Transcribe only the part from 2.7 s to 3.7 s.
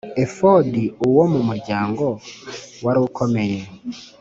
warukomeye